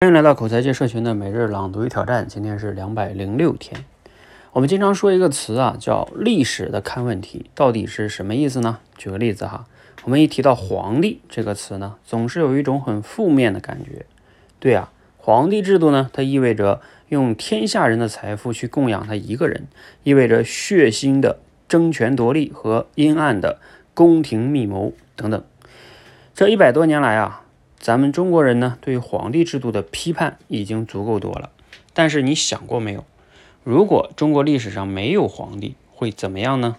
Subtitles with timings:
[0.00, 3.84] 欢迎来到口才界社群的每日朗读与挑战，今天是两百零六天。
[4.52, 8.78] 我们经常说一个词啊，叫历史的看问题，到底是什么意思呢？
[8.96, 9.66] 举个例子哈，
[10.04, 14.06] 我们一提到皇帝这个词呢，总是有一种很负面的感觉。
[14.60, 19.66] 对啊，皇帝制度呢，它意味着用天下人的财富去供养他一个人，
[20.04, 23.58] 意味着血腥的争权夺利和阴暗的
[23.94, 25.42] 宫廷密谋等等。
[26.32, 27.46] 这一百多年来啊。
[27.78, 31.50] 咱们中国人呢，对皇帝制度的批判已经足够多了。
[31.94, 33.04] 但是你想过没有，
[33.64, 36.76] 如果中国历史上没有皇帝，会怎么样呢？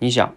[0.00, 0.34] 你想，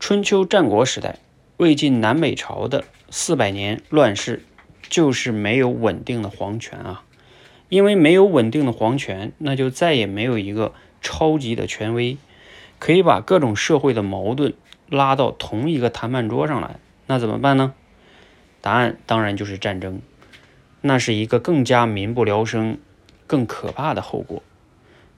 [0.00, 1.18] 春秋战国时代，
[1.58, 4.44] 魏晋南北朝的四百年乱世，
[4.88, 7.04] 就是没有稳定的皇权啊。
[7.68, 12.16] 因为没有稳定的皇权，那就再也没有一个超级的权威，
[12.78, 14.54] 可以把各种社会的矛盾
[14.88, 16.76] 拉到同一个谈判桌上来。
[17.06, 17.74] 那怎么办呢？
[18.68, 20.02] 答案当然就是战争，
[20.82, 22.76] 那是一个更加民不聊生、
[23.26, 24.42] 更可怕的后果。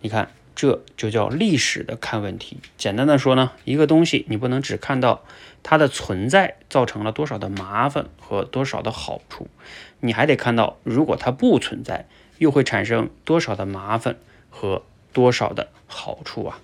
[0.00, 2.56] 你看，这就叫历史的看问题。
[2.78, 5.24] 简单的说呢，一个东西你不能只看到
[5.62, 9.48] 它的存在造成了多少的麻烦和多少的好处，
[10.00, 12.08] 你还得看到如果它不存在，
[12.38, 14.16] 又会产生多少的麻烦
[14.48, 16.58] 和多少的好处啊。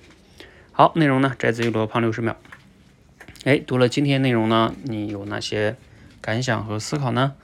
[0.72, 2.38] 好，内容呢摘自于罗胖六十秒。
[3.44, 5.76] 哎，读了今天内容呢，你有哪些？
[6.20, 7.34] 感想和思考呢？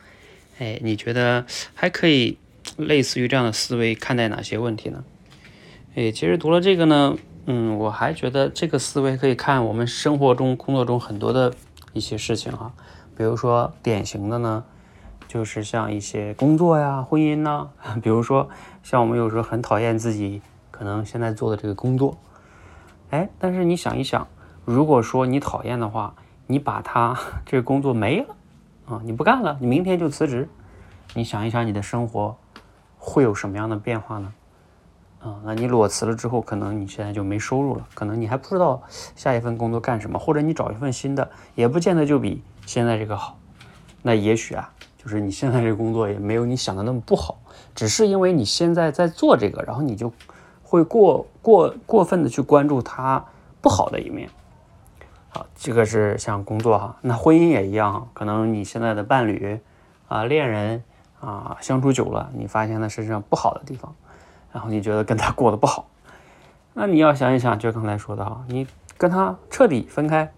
[0.59, 2.39] 哎，你觉得还可以
[2.77, 5.05] 类似于这样的思维看待哪些问题呢？
[5.95, 7.17] 哎，其实读了这个呢，
[7.47, 11.53] 嗯，我还觉得这个思维可以看我们生活中、工作中很多的
[11.93, 12.73] 一些事情哈。
[13.17, 14.65] 比如说典型的呢，
[15.29, 17.69] 就是像一些工作呀、婚姻呐，
[18.03, 18.49] 比如说
[18.83, 22.19] 像我们有时候很讨厌自己可能现在做的这个工作，
[23.11, 24.27] 哎，但是你想一想，
[24.65, 26.15] 如果说你讨厌的话，
[26.47, 28.37] 你把它 这个工作没了。
[28.87, 30.49] 啊，你不干了，你明天就辞职，
[31.15, 32.37] 你想一想你的生活
[32.99, 34.33] 会有什么样的变化呢？
[35.21, 38.81] 啊，那你裸辞了之后，可能你现在就没收入了，可能你还不知道
[39.17, 43.37] 下一份工作干什么，或者你找一份新的，也不见得就比现在这个好。
[44.03, 47.39] 那也许啊，就是你现在这个工作也没有你想的那么不好，
[47.75, 50.13] 只是因为你现在在做这个，然后你就
[50.63, 53.25] 会过过过分的去关注它
[53.61, 54.31] 不好的一面。
[55.55, 59.61] 这个是像工作哈，那婚姻也一样，可能你现在的伴侣
[60.09, 60.85] 啊、恋人
[61.21, 63.95] 啊相处久了，你发现他身上不好的地方，
[64.53, 65.89] 然后你觉得跟他过得不好，
[66.75, 68.67] 那你要想一想，就刚才说的哈，你
[68.97, 70.33] 跟他彻底分开，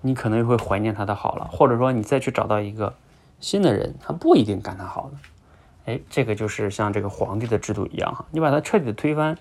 [0.00, 2.94] 你可能会怀念他的好了，或者说你再去找到一个
[3.38, 5.92] 新的人，他不一定干他好的。
[5.92, 9.38] 哎，这个就是像这个皇帝的制度一样哈，你把它彻底的推翻，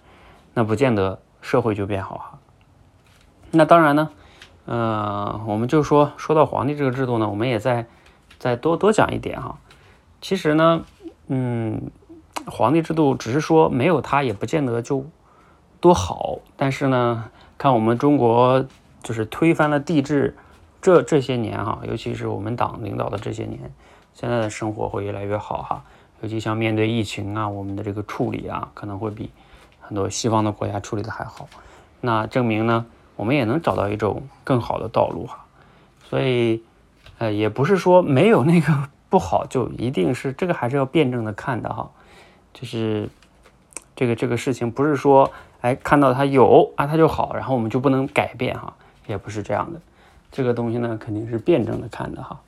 [0.54, 2.40] 那不见得社会就变好哈。
[3.52, 4.10] 那当然呢。
[4.72, 7.88] 嗯，我们就说说到皇帝这个制度呢，我们也再
[8.38, 9.58] 再多多讲一点哈。
[10.22, 10.86] 其实呢，
[11.26, 11.90] 嗯，
[12.46, 15.08] 皇帝制度只是说没有他也不见得就
[15.80, 16.38] 多好。
[16.56, 18.64] 但是呢，看我们中国
[19.02, 20.38] 就是推翻了帝制
[20.84, 23.74] 这这些年哈，尤其是我们党领导的这些年，
[24.14, 25.84] 现在的生活会越来越好哈。
[26.22, 29.32] 尤其像面对疫情啊，我们的这个处理啊，可能会比
[29.82, 31.48] 很多西方的国家处理的还好。
[32.02, 32.86] 那证明呢？
[33.20, 35.44] 我们也能找到一种更好的道路哈，
[36.08, 36.64] 所以，
[37.18, 41.92] 呃，也不是说没有那个不好就一定是这个，还是要辩证的看的哈。
[42.54, 43.10] 就是
[43.94, 48.74] 这个这个事情不是说，哎，看到它有啊，它就好，然后我们就不能改变哈，
[49.06, 49.82] 也不是这样的。
[50.32, 52.40] 这个东西呢，肯定是辩证的看的哈。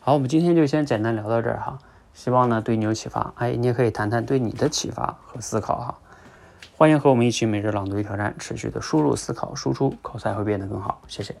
[0.00, 1.78] 好，我们今天就先简单聊到这儿哈，
[2.12, 3.32] 希望呢对你有启发。
[3.36, 5.98] 哎，你也可以谈谈对你的启发和思考哈。
[6.76, 11.02] 欢迎和我们一起每日朗读与挑战，持续的输入、思考、输出，口才会变得更好。
[11.06, 11.34] 谢谢。